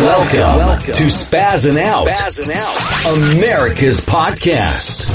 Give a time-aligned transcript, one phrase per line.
[0.00, 1.10] Welcome, to
[1.76, 2.06] Out,
[2.50, 5.10] Out, America's podcast.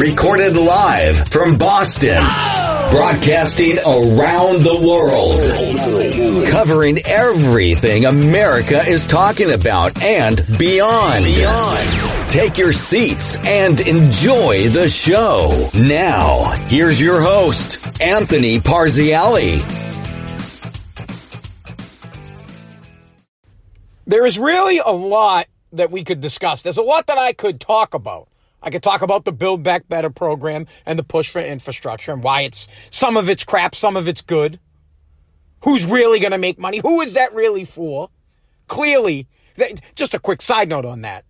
[0.00, 2.22] Recorded live from Boston,
[2.90, 4.78] broadcasting around the
[6.40, 11.24] world, covering everything America is talking about and beyond.
[11.24, 12.07] beyond.
[12.28, 15.68] Take your seats and enjoy the show.
[15.74, 19.78] Now, here's your host, Anthony Parziale.
[24.08, 26.62] there is really a lot that we could discuss.
[26.62, 28.28] There's a lot that I could talk about.
[28.60, 32.22] I could talk about the Build Back Better program and the push for infrastructure and
[32.22, 34.58] why it's some of it's crap, some of it's good.
[35.64, 36.78] Who's really going to make money?
[36.78, 38.08] Who is that really for?
[38.66, 39.28] Clearly,
[39.94, 41.24] just a quick side note on that.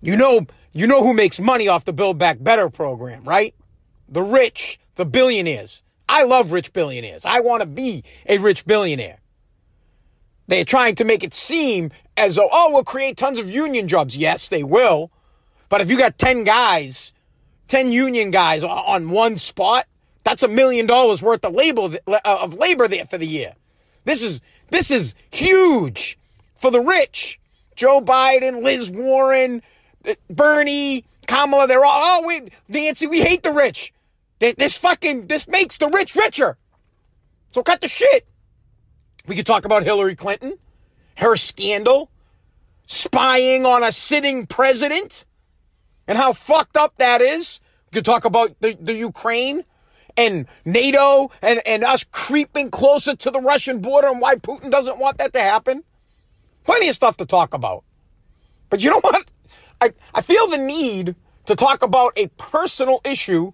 [0.00, 3.54] You know, you know who makes money off the Build Back Better program, right?
[4.08, 5.82] The rich, the billionaires.
[6.08, 7.24] I love rich billionaires.
[7.24, 9.20] I want to be a rich billionaire.
[10.48, 14.16] They're trying to make it seem as though, oh, we'll create tons of union jobs.
[14.16, 15.10] Yes, they will.
[15.68, 17.12] But if you got 10 guys,
[17.68, 19.86] 10 union guys on one spot,
[20.22, 23.54] that's a million dollars worth of labor, uh, of labor there for the year.
[24.04, 26.18] This is, this is huge
[26.54, 27.40] for the rich.
[27.74, 29.62] Joe Biden, Liz Warren,
[30.30, 33.92] Bernie, Kamala, they're all, oh, we, Nancy, we hate the rich.
[34.38, 36.58] This fucking, this makes the rich richer.
[37.50, 38.26] So cut the shit.
[39.26, 40.58] We could talk about Hillary Clinton,
[41.16, 42.10] her scandal,
[42.84, 45.24] spying on a sitting president,
[46.06, 47.60] and how fucked up that is.
[47.90, 49.64] We could talk about the, the Ukraine
[50.16, 54.98] and NATO and, and us creeping closer to the Russian border and why Putin doesn't
[54.98, 55.82] want that to happen.
[56.64, 57.84] Plenty of stuff to talk about.
[58.70, 59.26] But you know what?
[59.80, 61.14] I, I feel the need
[61.46, 63.52] to talk about a personal issue,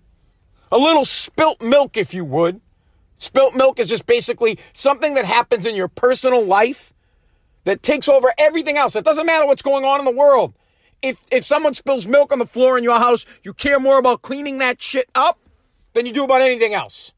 [0.70, 2.60] a little spilt milk, if you would,
[3.22, 6.92] Spilt milk is just basically something that happens in your personal life
[7.62, 8.96] that takes over everything else.
[8.96, 10.54] It doesn't matter what's going on in the world.
[11.02, 14.22] If, if someone spills milk on the floor in your house, you care more about
[14.22, 15.38] cleaning that shit up
[15.92, 17.14] than you do about anything else.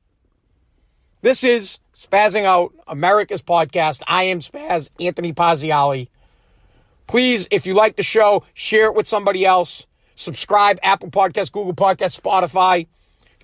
[1.23, 4.03] This is Spazzing Out, America's podcast.
[4.07, 6.09] I am Spaz, Anthony Pazziali.
[7.15, 9.87] Please, if you like the show, share it with somebody else.
[10.17, 12.89] Subscribe, Apple Podcast, Google Podcast, Spotify.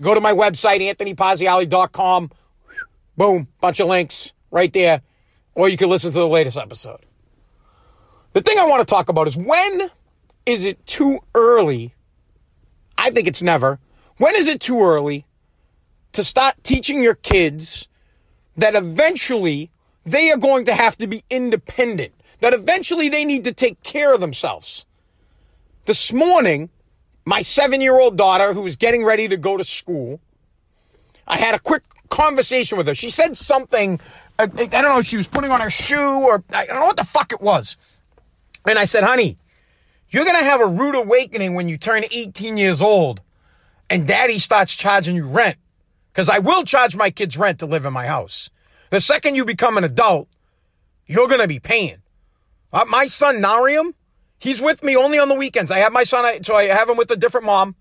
[0.01, 2.33] Go to my website, anthonypazziali.com.
[3.17, 5.03] Boom, bunch of links right there.
[5.55, 6.99] Or you can listen to the latest episode.
[8.33, 9.83] The thing I want to talk about is when
[10.47, 11.95] is it too early?
[12.99, 13.79] I think it's never.
[14.17, 15.27] When is it too early
[16.11, 17.89] to start teaching your kids
[18.57, 19.71] that eventually
[20.05, 24.15] they are going to have to be independent, that eventually they need to take care
[24.15, 24.85] of themselves?
[25.85, 26.71] This morning,
[27.25, 30.21] my seven year old daughter, who was getting ready to go to school,
[31.27, 32.95] I had a quick conversation with her.
[32.95, 34.01] She said something.
[34.39, 35.03] I, don't know.
[35.03, 37.77] She was putting on her shoe or I don't know what the fuck it was.
[38.67, 39.39] And I said, honey,
[40.11, 43.23] you're going to have a rude awakening when you turn 18 years old
[43.89, 45.57] and daddy starts charging you rent.
[46.13, 48.51] Because I will charge my kids rent to live in my house.
[48.91, 50.29] The second you become an adult,
[51.07, 52.03] you're going to be paying.
[52.73, 53.95] Uh, my son, Narium,
[54.39, 55.71] he's with me only on the weekends.
[55.71, 57.75] I have my son, so I have him with a different mom.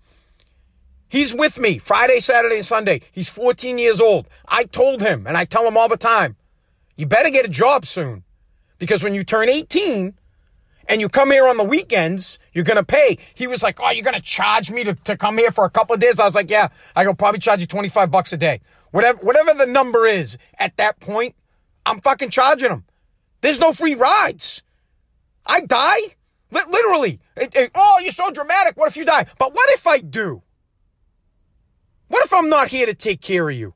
[1.08, 3.00] He's with me Friday, Saturday, and Sunday.
[3.10, 4.28] He's 14 years old.
[4.48, 6.36] I told him, and I tell him all the time,
[6.96, 8.24] you better get a job soon.
[8.78, 10.14] Because when you turn 18
[10.88, 13.18] and you come here on the weekends, you're going to pay.
[13.34, 15.70] He was like, Oh, you're going to charge me to, to come here for a
[15.70, 16.18] couple of days?
[16.18, 18.60] I was like, Yeah, I will probably charge you 25 bucks a day.
[18.90, 21.34] Whatever, whatever the number is at that point,
[21.84, 22.84] I'm fucking charging him.
[23.40, 24.62] There's no free rides.
[25.50, 26.14] I die.
[26.50, 27.20] literally.
[27.36, 28.76] It, it, oh, you're so dramatic.
[28.76, 29.26] What if you die?
[29.36, 30.42] But what if I do?
[32.06, 33.74] What if I'm not here to take care of you?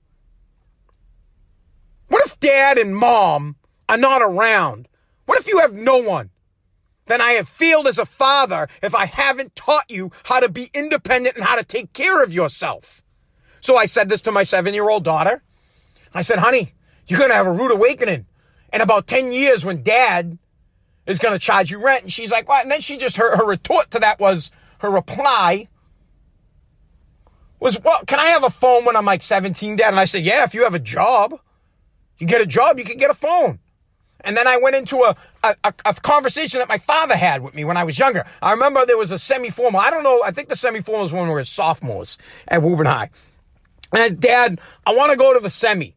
[2.09, 3.57] What if dad and mom
[3.89, 4.89] are not around?
[5.27, 6.31] What if you have no one?
[7.07, 10.71] Then I have failed as a father if I haven't taught you how to be
[10.75, 13.03] independent and how to take care of yourself.
[13.61, 15.43] So I said this to my seven year old daughter.
[16.15, 16.75] I said, honey,
[17.09, 18.27] you're going to have a rude awakening
[18.73, 20.39] in about 10 years when dad
[21.07, 22.03] is going to charge you rent.
[22.03, 22.63] And she's like, what?
[22.63, 25.69] And then she just, her, her retort to that was, her reply
[27.61, 29.89] was, well, can I have a phone when I'm like 17, Dad?
[29.89, 31.39] And I said, yeah, if you have a job.
[32.19, 33.59] You get a job, you can get a phone.
[34.21, 37.65] And then I went into a, a, a, conversation that my father had with me
[37.65, 38.25] when I was younger.
[38.41, 39.79] I remember there was a semi-formal.
[39.79, 40.23] I don't know.
[40.23, 42.17] I think the semi-formal was when we were sophomores
[42.49, 43.11] at Woburn High.
[43.93, 45.95] And Dad, I want to go to the semi.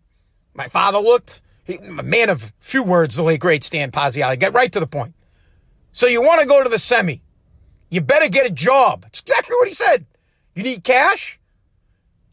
[0.53, 1.41] My father looked.
[1.67, 4.39] He, a man of few words, the late great Stan Paziali.
[4.39, 5.13] Get right to the point.
[5.91, 7.21] So you want to go to the semi.
[7.89, 9.03] You better get a job.
[9.07, 10.05] It's exactly what he said.
[10.55, 11.39] You need cash?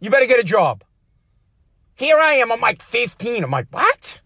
[0.01, 0.85] You better get a job.
[1.97, 2.53] Here I am.
[2.53, 3.43] I'm like 15.
[3.43, 4.21] I'm like, what?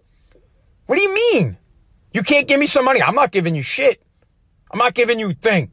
[0.86, 1.56] What do you mean?
[2.12, 3.02] You can't give me some money.
[3.02, 4.02] I'm not giving you shit.
[4.70, 5.70] I'm not giving you a thing.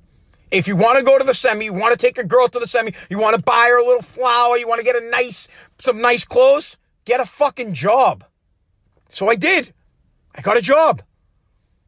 [0.49, 2.59] If you want to go to the semi, you want to take a girl to
[2.59, 5.09] the semi, you want to buy her a little flower, you want to get a
[5.09, 5.49] nice,
[5.79, 8.23] some nice clothes, get a fucking job.
[9.10, 9.74] So I did.
[10.34, 11.02] I got a job.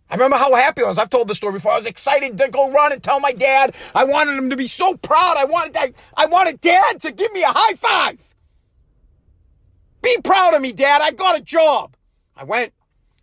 [0.10, 0.98] I remember how happy I was.
[0.98, 1.74] I've told this story before.
[1.74, 3.75] I was excited to go run and tell my dad.
[3.94, 5.36] I wanted him to be so proud.
[5.38, 8.36] I wanted, I, I wanted dad to give me a high five.
[10.02, 11.02] Be proud of me, dad.
[11.02, 11.98] I got a job.
[12.36, 12.72] I went.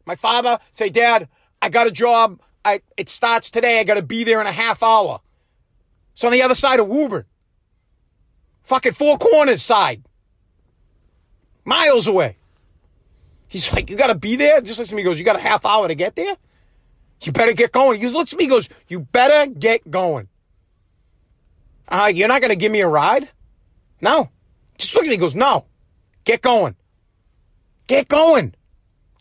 [0.06, 1.28] My father say, Dad,
[1.62, 2.40] I got a job.
[2.64, 3.80] I, it starts today.
[3.80, 5.20] I got to be there in a half hour.
[6.12, 7.24] It's on the other side of Woburn.
[8.62, 10.02] Fucking Four Corners side.
[11.64, 12.36] Miles away.
[13.54, 14.60] He's like, you got to be there?
[14.60, 16.36] Just looks at me, goes, you got a half hour to get there?
[17.22, 18.00] You better get going.
[18.00, 20.26] He just looks at me, goes, you better get going.
[21.86, 23.28] Uh, you're not going to give me a ride?
[24.00, 24.28] No.
[24.76, 25.66] Just look at me, goes, no.
[26.24, 26.74] Get going.
[27.86, 28.56] Get going.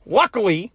[0.03, 0.71] Luckily,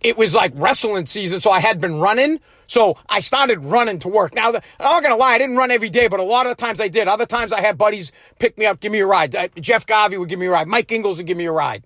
[0.00, 2.40] it was like wrestling season, so I had been running.
[2.66, 4.34] So I started running to work.
[4.34, 6.60] Now, I'm not gonna lie, I didn't run every day, but a lot of the
[6.60, 7.06] times I did.
[7.06, 8.10] Other times I had buddies
[8.40, 9.36] pick me up, give me a ride.
[9.36, 10.66] Uh, Jeff Garvey would give me a ride.
[10.66, 11.84] Mike Ingles would give me a ride.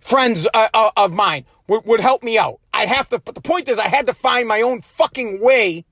[0.00, 2.60] Friends uh, uh, of mine would, would help me out.
[2.72, 5.84] I'd have to, but the point is, I had to find my own fucking way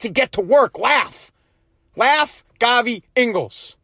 [0.00, 0.78] to get to work.
[0.78, 1.32] Laugh,
[1.96, 3.76] laugh, Gavi, Ingles.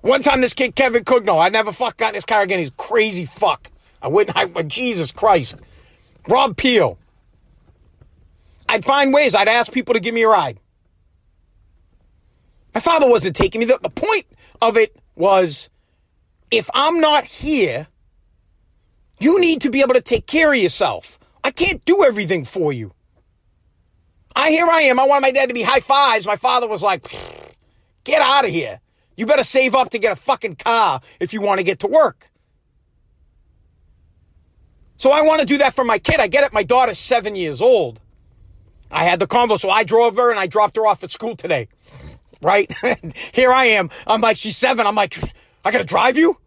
[0.00, 2.60] One time, this kid Kevin Cugno, I never fuck got in his car again.
[2.60, 3.70] He's crazy fuck.
[4.00, 4.36] I wouldn't.
[4.36, 5.56] I, Jesus Christ,
[6.28, 6.98] Rob Peel.
[8.68, 9.34] I'd find ways.
[9.34, 10.60] I'd ask people to give me a ride.
[12.74, 13.64] My father wasn't taking me.
[13.64, 14.26] The, the point
[14.60, 15.70] of it was,
[16.50, 17.88] if I'm not here,
[19.18, 21.18] you need to be able to take care of yourself.
[21.42, 22.92] I can't do everything for you.
[24.34, 25.00] I here I am.
[25.00, 26.26] I want my dad to be high fives.
[26.26, 27.06] My father was like,
[28.04, 28.80] get out of here.
[29.16, 31.86] You better save up to get a fucking car if you want to get to
[31.86, 32.30] work.
[34.98, 36.20] So I want to do that for my kid.
[36.20, 36.52] I get it.
[36.52, 38.00] My daughter's seven years old.
[38.90, 41.36] I had the convo, so I drove her and I dropped her off at school
[41.36, 41.68] today.
[42.42, 42.70] Right?
[43.32, 43.90] Here I am.
[44.06, 44.86] I'm like, she's seven.
[44.86, 45.18] I'm like,
[45.66, 46.38] I got to drive you?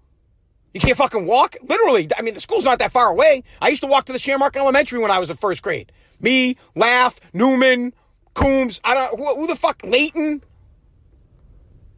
[0.74, 1.58] You can't fucking walk?
[1.62, 2.08] Literally.
[2.18, 3.44] I mean, the school's not that far away.
[3.62, 5.92] I used to walk to the Shamrock Elementary when I was in first grade.
[6.22, 7.94] Me, Laugh, Newman,
[8.34, 10.42] Coombs, I don't, who, who the fuck, Layton?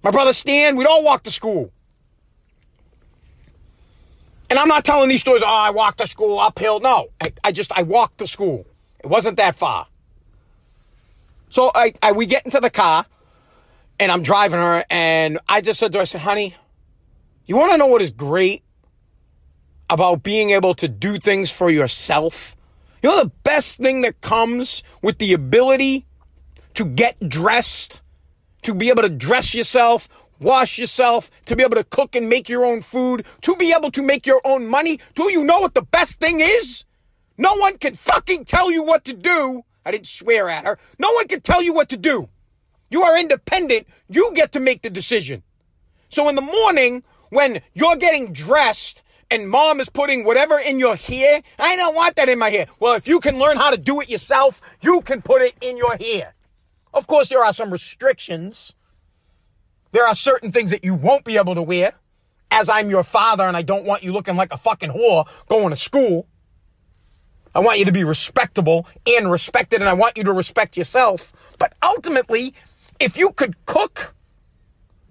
[0.04, 1.72] My brother Stan, we'd all walk to school.
[4.50, 6.80] And I'm not telling these stories, oh, I walked to school uphill.
[6.80, 8.66] No, I, I just, I walked to school.
[9.04, 9.86] It wasn't that far.
[11.50, 13.06] So I, I, we get into the car
[14.00, 16.56] and I'm driving her and I just said to her, I said, honey,
[17.46, 18.64] you want to know what is great
[19.90, 22.56] about being able to do things for yourself?
[23.02, 26.06] You know, the best thing that comes with the ability
[26.76, 28.02] to get dressed
[28.64, 32.48] to be able to dress yourself, wash yourself, to be able to cook and make
[32.48, 35.00] your own food, to be able to make your own money.
[35.16, 36.86] Do you know what the best thing is?
[37.38, 39.64] No one can fucking tell you what to do.
[39.86, 40.78] I didn't swear at her.
[41.00, 42.30] No one can tell you what to do.
[42.90, 43.88] You are independent.
[44.10, 45.44] You get to make the decision.
[46.10, 50.96] So in the morning, when you're getting dressed and mom is putting whatever in your
[50.96, 52.68] hair, I don't want that in my hair.
[52.80, 55.78] Well, if you can learn how to do it yourself, you can put it in
[55.78, 56.36] your hair.
[56.94, 58.76] Of course, there are some restrictions.
[59.94, 61.94] There are certain things that you won't be able to wear,
[62.52, 65.70] as I'm your father and I don't want you looking like a fucking whore going
[65.70, 66.28] to school.
[67.56, 71.34] I want you to be respectable and respected, and I want you to respect yourself.
[71.58, 72.54] But ultimately,
[73.00, 74.16] if you could cook,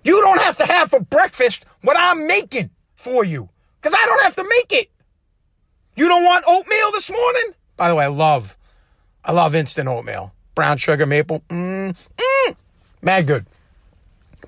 [0.04, 3.49] you don't have to have for breakfast what I'm making for you.
[3.80, 4.90] Because I don't have to make it.
[5.97, 7.54] You don't want oatmeal this morning?
[7.76, 8.57] By the way, I love,
[9.25, 11.40] I love instant oatmeal brown sugar, maple.
[11.49, 12.57] Mmm, mmm,
[13.00, 13.47] mad good.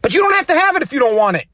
[0.02, 1.46] But you don't have to have it if you don't want it.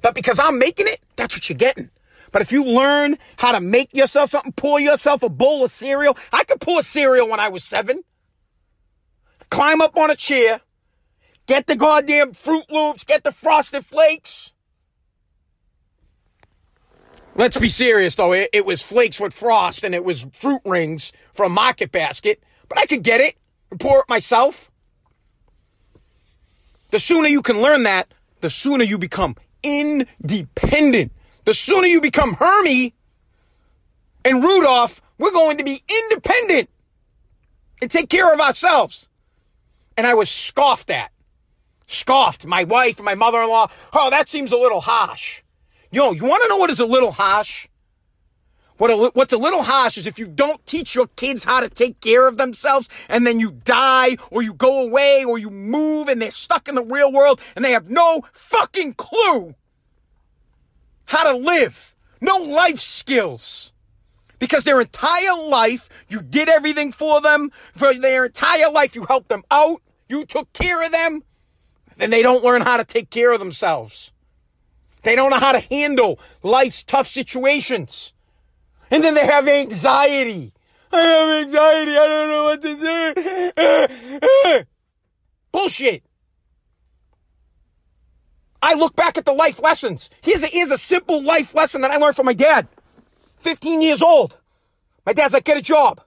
[0.00, 1.90] But because I'm making it, that's what you're getting.
[2.32, 6.16] But if you learn how to make yourself something, pour yourself a bowl of cereal.
[6.32, 8.04] I could pour cereal when I was seven.
[9.50, 10.62] Climb up on a chair,
[11.46, 14.52] get the goddamn Froot Loops, get the Frosted Flakes.
[17.34, 18.32] Let's be serious though.
[18.32, 22.78] It, it was flakes with frost and it was fruit rings from Market Basket, but
[22.78, 23.36] I could get it
[23.70, 24.70] and pour it myself.
[26.90, 31.12] The sooner you can learn that, the sooner you become independent.
[31.44, 32.94] The sooner you become Hermie
[34.24, 36.70] and Rudolph, we're going to be independent
[37.82, 39.10] and take care of ourselves.
[39.96, 41.10] And I was scoffed at.
[41.86, 42.46] Scoffed.
[42.46, 43.70] My wife and my mother in law.
[43.92, 45.42] Oh, that seems a little harsh.
[45.90, 47.68] Yo, you want to know what is a little harsh?
[48.78, 51.70] What a, what's a little harsh is if you don't teach your kids how to
[51.70, 56.08] take care of themselves and then you die or you go away or you move
[56.08, 59.54] and they're stuck in the real world and they have no fucking clue
[61.06, 61.94] how to live.
[62.20, 63.72] No life skills.
[64.38, 67.50] Because their entire life, you did everything for them.
[67.72, 69.80] For their entire life, you helped them out.
[70.08, 71.22] You took care of them.
[71.96, 74.12] Then they don't learn how to take care of themselves.
[75.02, 78.12] They don't know how to handle life's tough situations.
[78.90, 80.52] And then they have anxiety.
[80.92, 81.92] I have anxiety.
[81.92, 82.76] I don't know what to
[84.56, 84.64] do.
[85.52, 86.02] Bullshit.
[88.62, 90.10] I look back at the life lessons.
[90.22, 92.68] Here's a, here's a simple life lesson that I learned from my dad.
[93.38, 94.38] 15 years old.
[95.04, 96.00] My dad's like, get a job.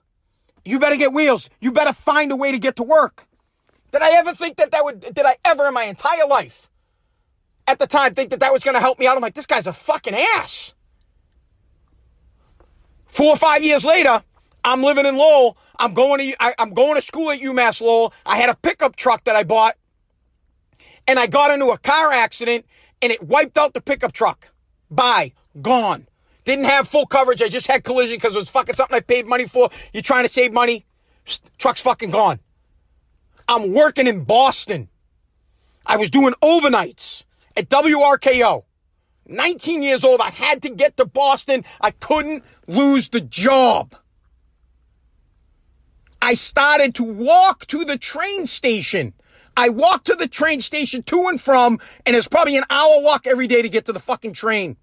[0.64, 1.48] You better get wheels.
[1.60, 3.26] You better find a way to get to work.
[3.92, 6.70] Did I ever think that that would, did I ever in my entire life
[7.66, 9.16] at the time think that that was going to help me out?
[9.16, 10.74] I'm like, this guy's a fucking ass.
[13.06, 14.22] Four or five years later,
[14.64, 15.56] I'm living in Lowell.
[15.78, 18.12] I'm going to I, am going to school at UMass Lowell.
[18.24, 19.76] I had a pickup truck that I bought,
[21.08, 22.66] and I got into a car accident,
[23.02, 24.50] and it wiped out the pickup truck.
[24.90, 26.06] Bye, gone.
[26.44, 27.42] Didn't have full coverage.
[27.42, 29.70] I just had collision because it was fucking something I paid money for.
[29.92, 30.86] You're trying to save money.
[31.58, 32.40] Truck's fucking gone.
[33.50, 34.88] I'm working in Boston.
[35.84, 37.24] I was doing overnights
[37.56, 38.62] at WRKO.
[39.26, 40.20] 19 years old.
[40.20, 41.64] I had to get to Boston.
[41.80, 43.96] I couldn't lose the job.
[46.22, 49.14] I started to walk to the train station.
[49.56, 53.26] I walked to the train station to and from, and it's probably an hour walk
[53.26, 54.76] every day to get to the fucking train.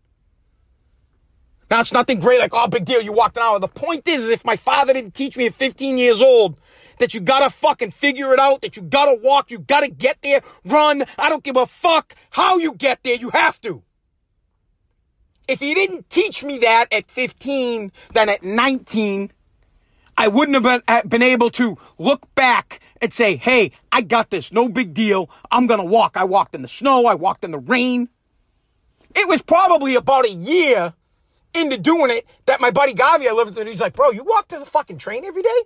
[1.71, 3.59] Now it's nothing great like, oh, big deal, you walked an hour.
[3.59, 6.57] The point is, if my father didn't teach me at 15 years old
[6.99, 10.41] that you gotta fucking figure it out, that you gotta walk, you gotta get there,
[10.65, 13.83] run, I don't give a fuck how you get there, you have to.
[15.47, 19.31] If he didn't teach me that at 15, then at 19,
[20.17, 24.31] I wouldn't have been, uh, been able to look back and say, hey, I got
[24.31, 24.51] this.
[24.51, 25.29] No big deal.
[25.51, 26.17] I'm to walk.
[26.17, 27.05] I walked in the snow.
[27.05, 28.09] I walked in the rain.
[29.15, 30.93] It was probably about a year
[31.53, 34.47] into doing it that my buddy Gavi I lived with, he's like, bro, you walk
[34.49, 35.61] to the fucking train every day?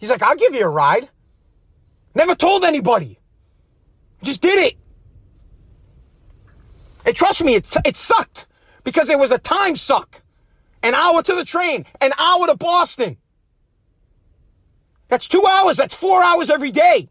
[0.00, 1.08] He's like, I'll give you a ride.
[2.14, 3.20] Never told anybody.
[4.22, 4.76] Just did it.
[7.06, 8.46] And trust me, it, it sucked
[8.82, 10.22] because there was a time suck.
[10.82, 13.18] An hour to the train, an hour to Boston.
[15.08, 15.76] That's two hours.
[15.76, 17.10] That's four hours every day.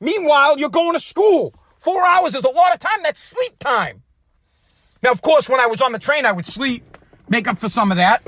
[0.00, 1.54] Meanwhile, you're going to school.
[1.80, 3.02] Four hours is a lot of time.
[3.02, 4.02] That's sleep time.
[5.02, 6.96] Now, of course, when I was on the train, I would sleep,
[7.28, 8.22] make up for some of that.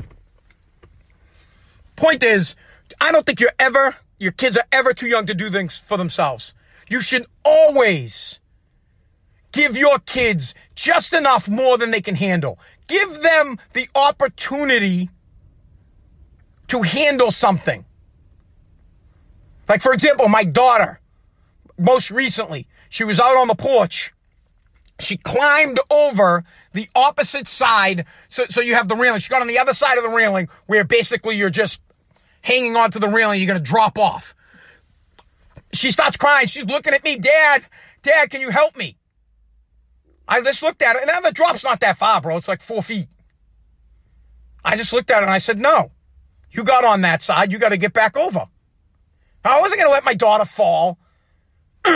[1.94, 2.56] Point is,
[3.00, 5.96] I don't think you're ever, your kids are ever too young to do things for
[5.96, 6.54] themselves.
[6.88, 8.40] You should always
[9.52, 12.58] give your kids just enough more than they can handle.
[12.88, 15.10] Give them the opportunity
[16.68, 17.84] to handle something.
[19.68, 21.00] Like, for example, my daughter,
[21.78, 24.12] most recently, she was out on the porch.
[24.98, 28.06] She climbed over the opposite side.
[28.28, 29.20] So, so you have the railing.
[29.20, 31.80] She got on the other side of the railing where basically you're just
[32.46, 33.40] hanging onto the railing.
[33.40, 34.34] You're going to drop off.
[35.72, 36.46] She starts crying.
[36.46, 37.18] She's looking at me.
[37.18, 37.64] Dad,
[38.02, 38.96] Dad, can you help me?
[40.28, 42.36] I just looked at it, and now the drop's not that far, bro.
[42.36, 43.08] It's like four feet.
[44.64, 45.90] I just looked at it and I said, no,
[46.50, 47.52] you got on that side.
[47.52, 48.46] You got to get back over.
[49.44, 50.98] I wasn't going to let my daughter fall.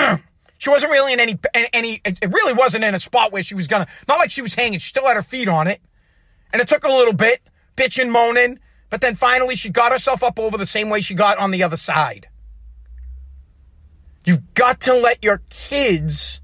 [0.59, 1.39] she wasn't really in any,
[1.73, 4.43] any, it really wasn't in a spot where she was going to, not like she
[4.43, 4.79] was hanging.
[4.79, 5.81] She still had her feet on it.
[6.53, 7.41] And it took a little bit,
[7.77, 8.59] bitching, moaning.
[8.91, 11.63] But then finally she got herself up over the same way she got on the
[11.63, 12.29] other side.
[14.25, 16.41] You've got to let your kids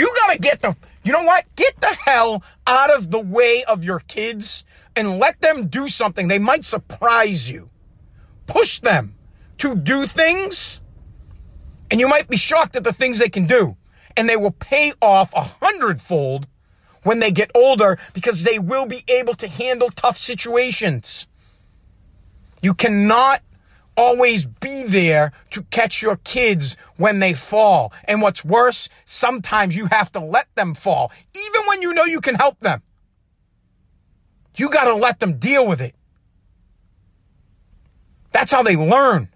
[0.00, 1.44] you gotta get the, you know what?
[1.56, 4.64] Get the hell out of the way of your kids
[4.96, 6.28] and let them do something.
[6.28, 7.68] They might surprise you.
[8.46, 9.14] Push them
[9.58, 10.80] to do things
[11.90, 13.76] and you might be shocked at the things they can do.
[14.16, 16.46] And they will pay off a hundredfold
[17.02, 21.26] when they get older because they will be able to handle tough situations.
[22.62, 23.42] You cannot
[23.96, 27.92] always be there to catch your kids when they fall.
[28.04, 32.20] And what's worse, sometimes you have to let them fall, even when you know you
[32.20, 32.82] can help them.
[34.56, 35.94] You got to let them deal with it.
[38.32, 39.28] That's how they learn.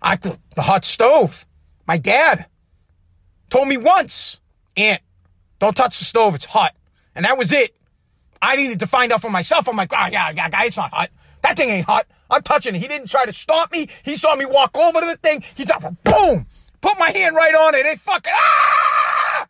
[0.00, 1.46] I the hot stove.
[1.86, 2.46] My dad.
[3.50, 4.40] told me once,
[4.76, 5.00] Aunt,
[5.58, 6.74] don't touch the stove, it's hot.
[7.14, 7.74] And that was it.
[8.42, 9.68] I needed to find out for myself.
[9.68, 11.10] I'm like, oh, yeah, yeah, guy, it's not hot.
[11.46, 12.06] That thing ain't hot.
[12.28, 12.80] I'm touching it.
[12.80, 13.88] He didn't try to stop me.
[14.04, 15.44] He saw me walk over to the thing.
[15.54, 16.46] He's like, boom,
[16.80, 17.86] put my hand right on it.
[17.86, 19.46] It fucking, ah!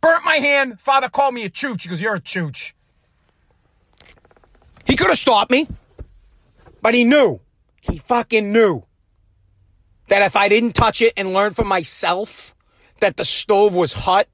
[0.00, 0.80] Burnt my hand.
[0.80, 1.82] Father called me a chooch.
[1.82, 2.72] He goes, you're a chooch.
[4.86, 5.68] He could have stopped me,
[6.80, 7.40] but he knew.
[7.82, 8.86] He fucking knew
[10.08, 12.54] that if I didn't touch it and learn for myself
[13.00, 14.26] that the stove was hot,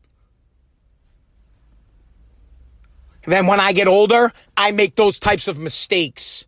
[3.33, 6.47] then when I get older, I make those types of mistakes.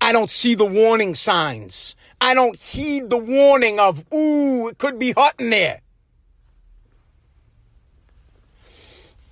[0.00, 1.96] I don't see the warning signs.
[2.20, 5.80] I don't heed the warning of, ooh, it could be hot in there.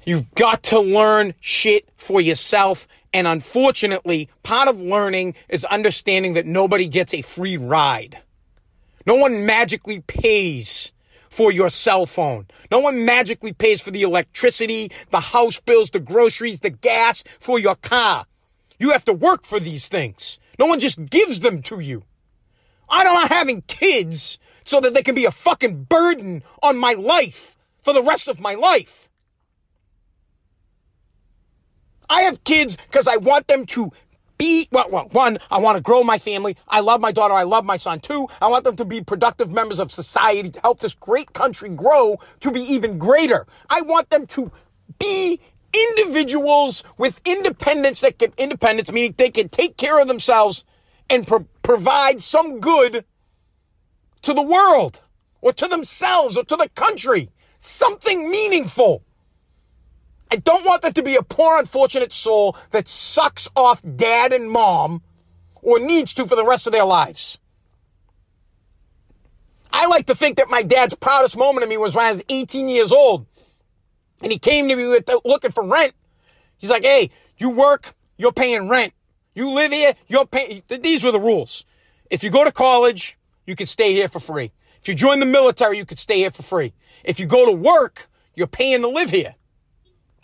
[0.07, 2.89] You've got to learn shit for yourself.
[3.13, 8.19] And unfortunately, part of learning is understanding that nobody gets a free ride.
[9.07, 10.94] No one magically pays
[11.35, 12.47] for your cell phone.
[12.71, 17.59] No one magically pays for the electricity, the house bills, the groceries, the gas for
[17.59, 18.27] your car.
[18.79, 20.39] You have to work for these things.
[20.61, 22.05] No one just gives them to you.
[22.89, 27.57] I'm not having kids so that they can be a fucking burden on my life
[27.83, 29.09] for the rest of my life.
[32.09, 33.91] I have kids because I want them to
[34.39, 36.57] be, well, well, one, I want to grow my family.
[36.69, 37.35] I love my daughter.
[37.35, 38.01] I love my son.
[38.01, 41.69] Two, I want them to be productive members of society to help this great country
[41.69, 43.47] grow to be even greater.
[43.71, 44.53] I want them to
[44.99, 45.41] be
[45.75, 50.65] individuals with independence that can, independence meaning they can take care of themselves
[51.11, 53.05] and pro- provide some good
[54.23, 55.01] to the world
[55.41, 57.31] or to themselves or to the country.
[57.59, 59.03] Something meaningful.
[60.35, 64.51] I don't want them to be a poor, unfortunate soul that sucks off dad and
[64.51, 65.01] mom
[65.63, 67.39] or needs to for the rest of their lives.
[69.73, 72.25] I like to think that my dad's proudest moment of me was when I was
[72.29, 73.27] 18 years old
[74.23, 75.93] and he came to me with the, looking for rent.
[76.57, 78.93] He's like, hey, you work, you're paying rent.
[79.37, 80.65] You live here, you're paying.
[80.67, 81.65] These were the rules.
[82.11, 83.17] If you go to college,
[83.47, 84.51] you can stay here for free.
[84.81, 86.73] If you join the military, you could stay here for free.
[87.05, 89.37] If you go to work, you're paying to live here.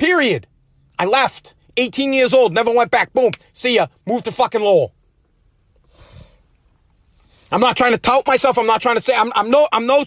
[0.01, 0.47] Period.
[0.99, 1.55] I left.
[1.77, 3.13] 18 years old, never went back.
[3.13, 3.33] Boom.
[3.53, 3.89] See ya.
[4.07, 4.95] Moved to fucking Lowell.
[7.53, 8.57] I'm not trying to tout myself.
[8.57, 10.07] I'm not trying to say I'm, I'm no I'm no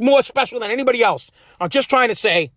[0.00, 1.30] more special than anybody else.
[1.58, 2.52] I'm just trying to say,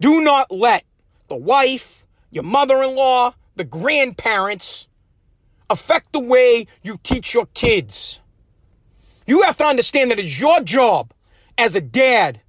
[0.00, 0.84] do not let
[1.28, 4.88] the wife, your mother-in-law, the grandparents
[5.70, 8.20] affect the way you teach your kids.
[9.26, 11.12] You have to understand that it's your job
[11.56, 12.40] as a dad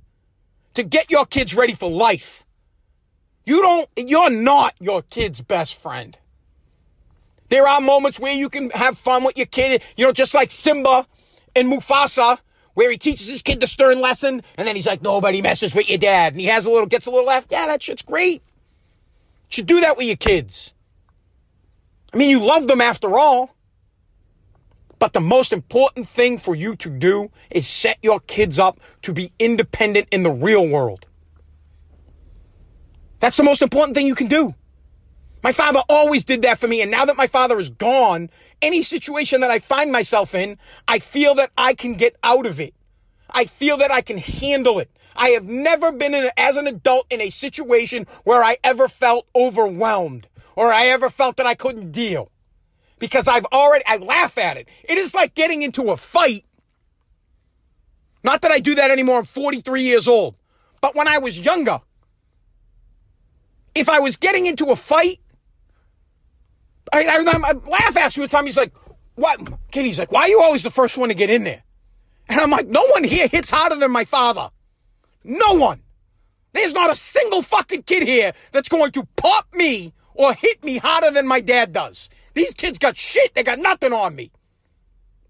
[0.73, 2.45] to get your kids ready for life.
[3.49, 6.15] You don't, you're not your kid's best friend.
[7.49, 10.51] There are moments where you can have fun with your kid, you know, just like
[10.51, 11.07] Simba
[11.55, 12.41] and Mufasa,
[12.75, 15.89] where he teaches his kid the stern lesson, and then he's like, nobody messes with
[15.89, 16.33] your dad.
[16.33, 17.47] And he has a little, gets a little laugh.
[17.49, 18.43] Yeah, that shit's great.
[18.43, 20.75] You should do that with your kids.
[22.13, 23.55] I mean, you love them after all.
[24.99, 29.11] But the most important thing for you to do is set your kids up to
[29.11, 31.07] be independent in the real world.
[33.19, 34.55] That's the most important thing you can do.
[35.41, 36.81] My father always did that for me.
[36.81, 38.29] And now that my father is gone,
[38.61, 42.59] any situation that I find myself in, I feel that I can get out of
[42.59, 42.73] it.
[43.29, 44.89] I feel that I can handle it.
[45.15, 49.27] I have never been in, as an adult in a situation where I ever felt
[49.35, 52.31] overwhelmed or I ever felt that I couldn't deal
[52.99, 54.67] because I've already, I laugh at it.
[54.83, 56.45] It is like getting into a fight.
[58.23, 59.19] Not that I do that anymore.
[59.19, 60.35] I'm 43 years old.
[60.81, 61.81] But when I was younger,
[63.79, 65.19] if I was getting into a fight,
[66.91, 68.45] I, I, I laugh at you one time.
[68.45, 68.73] He's like,
[69.15, 69.39] "What?"
[69.71, 71.63] Kid, he's like, "Why are you always the first one to get in there?"
[72.27, 74.49] And I'm like, "No one here hits harder than my father.
[75.23, 75.81] No one.
[76.53, 80.77] There's not a single fucking kid here that's going to pop me or hit me
[80.77, 82.09] harder than my dad does.
[82.33, 83.33] These kids got shit.
[83.33, 84.31] They got nothing on me.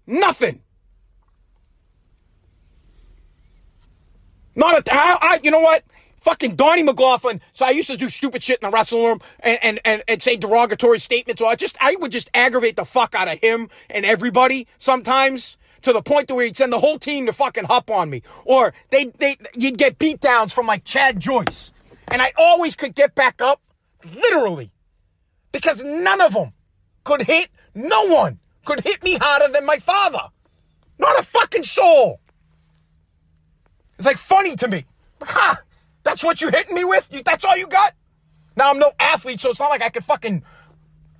[0.06, 0.62] Nothing."
[4.54, 5.84] Not a, I, I, you know what?
[6.20, 7.40] Fucking Donnie McLaughlin.
[7.52, 10.22] So I used to do stupid shit in the wrestling room and, and, and, and
[10.22, 11.40] say derogatory statements.
[11.40, 15.58] Or I just, I would just aggravate the fuck out of him and everybody sometimes
[15.82, 18.22] to the point to where he'd send the whole team to fucking hop on me.
[18.44, 21.72] Or they, they, you'd get beat downs from like Chad Joyce.
[22.08, 23.60] And I always could get back up,
[24.14, 24.72] literally,
[25.52, 26.52] because none of them
[27.04, 30.28] could hit, no one could hit me harder than my father.
[30.98, 32.20] Not a fucking soul.
[33.96, 34.86] It's like funny to me.
[35.22, 35.60] Ha!
[36.10, 37.06] That's what you're hitting me with?
[37.12, 37.94] You, that's all you got?
[38.56, 40.42] Now I'm no athlete, so it's not like I could fucking.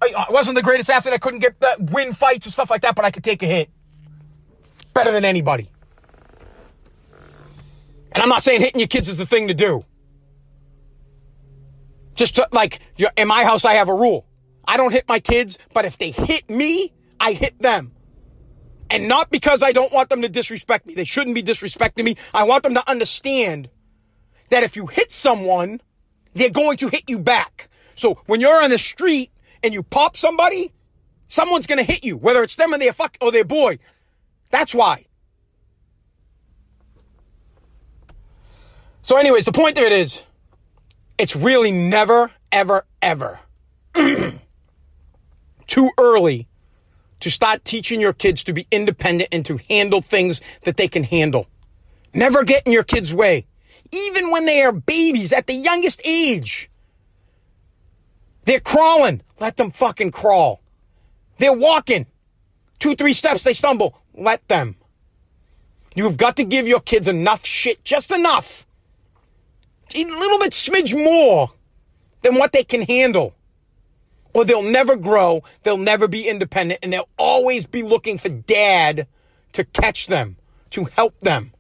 [0.03, 1.15] I, wasn't the greatest athlete.
[1.15, 3.47] I couldn't get uh, win fights and stuff like that, but I could take a
[3.47, 3.71] hit.
[4.93, 5.69] Better than anybody.
[8.11, 9.85] And I'm not saying hitting your kids is the thing to do.
[12.17, 12.81] Just to, like
[13.17, 14.27] in my house, I have a rule.
[14.67, 17.93] I don't hit my kids, but if they hit me, I hit them.
[18.91, 20.95] And not because I don't want them to disrespect me.
[20.95, 22.17] They shouldn't be disrespecting me.
[22.35, 23.69] I want them to understand
[24.51, 25.81] that if you hit someone,
[26.35, 27.69] they're going to hit you back.
[27.95, 29.31] So when you're on the street
[29.63, 30.73] and you pop somebody,
[31.29, 33.79] someone's going to hit you, whether it's them or their fuck or their boy.
[34.51, 35.07] That's why.
[39.03, 40.25] So, anyways, the point of it is,
[41.19, 43.41] it's really never, ever, ever
[45.67, 46.49] too early
[47.21, 51.05] to start teaching your kids to be independent and to handle things that they can
[51.05, 51.47] handle.
[52.13, 53.47] Never get in your kids' way.
[53.93, 56.71] Even when they are babies at the youngest age.
[58.45, 59.23] They're crawling.
[59.39, 60.61] Let them fucking crawl.
[61.39, 62.07] They're walking.
[62.79, 64.01] Two, three steps, they stumble.
[64.15, 64.77] Let them.
[65.95, 68.67] You've got to give your kids enough shit, just enough.
[69.95, 71.51] A little bit smidge more
[72.23, 73.35] than what they can handle
[74.35, 79.07] or they'll never grow, they'll never be independent, and they'll always be looking for dad
[79.53, 80.37] to catch them,
[80.71, 81.53] to help them.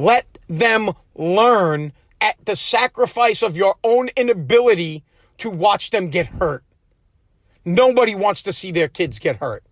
[0.00, 5.04] Let them learn at the sacrifice of your own inability
[5.36, 6.64] to watch them get hurt.
[7.66, 9.62] Nobody wants to see their kids get hurt.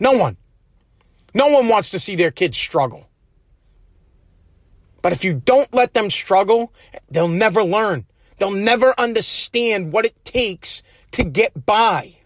[0.00, 0.38] No one.
[1.34, 3.10] No one wants to see their kids struggle.
[5.02, 6.72] But if you don't let them struggle,
[7.10, 8.06] they'll never learn.
[8.38, 12.16] They'll never understand what it takes to get by.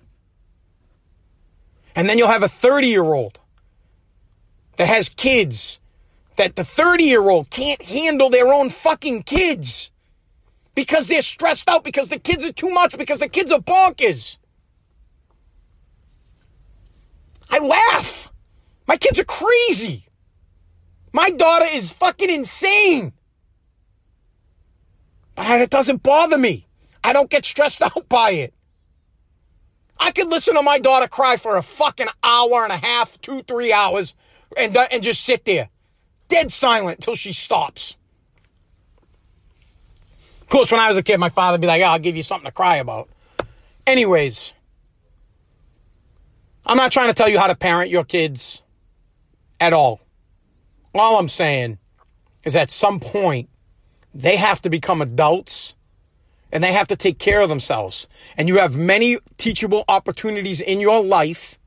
[1.96, 3.40] And then you'll have a 30 year old
[4.76, 5.80] that has kids
[6.36, 9.90] that the 30 year old can't handle their own fucking kids
[10.74, 14.38] because they're stressed out, because the kids are too much, because the kids are bonkers.
[17.50, 18.32] I laugh.
[18.86, 20.06] My kids are crazy.
[21.12, 23.12] My daughter is fucking insane.
[25.34, 26.66] But it doesn't bother me.
[27.02, 28.54] I don't get stressed out by it.
[29.98, 33.42] I could listen to my daughter cry for a fucking hour and a half, two,
[33.42, 34.14] three hours,
[34.58, 35.70] and, uh, and just sit there,
[36.28, 37.96] dead silent till she stops.
[40.40, 42.16] Of course, when I was a kid, my father would be like, oh, I'll give
[42.16, 43.08] you something to cry about.
[43.86, 44.54] Anyways,
[46.64, 48.62] I'm not trying to tell you how to parent your kids
[49.60, 50.00] at all.
[50.94, 51.78] All I'm saying
[52.44, 53.48] is at some point,
[54.14, 55.74] they have to become adults
[56.52, 58.08] and they have to take care of themselves.
[58.36, 61.58] And you have many teachable opportunities in your life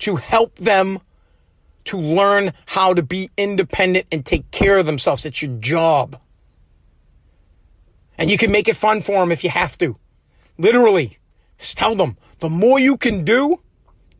[0.00, 1.00] to help them
[1.84, 5.24] to learn how to be independent and take care of themselves.
[5.24, 6.20] It's your job.
[8.18, 9.96] And you can make it fun for them if you have to.
[10.58, 11.18] Literally,
[11.58, 13.62] just tell them the more you can do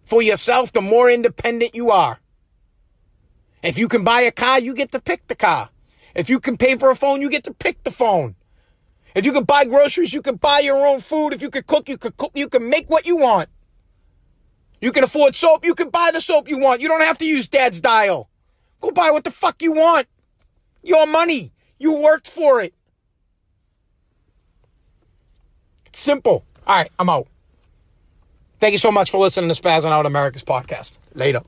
[0.04, 2.20] for yourself, the more independent you are.
[3.62, 5.68] If you can buy a car, you get to pick the car.
[6.14, 8.36] If you can pay for a phone, you get to pick the phone.
[9.14, 11.34] If you can buy groceries, you can buy your own food.
[11.34, 13.48] If you can cook, you can cook, you can make what you want.
[14.80, 16.80] You can afford soap, you can buy the soap you want.
[16.80, 18.30] You don't have to use dad's dial.
[18.80, 20.06] Go buy what the fuck you want.
[20.82, 21.52] Your money.
[21.78, 22.74] You worked for it.
[25.86, 26.44] It's simple.
[26.66, 27.26] All right, I'm out.
[28.58, 30.98] Thank you so much for listening to Spazzing Out America's podcast.
[31.14, 31.42] Later.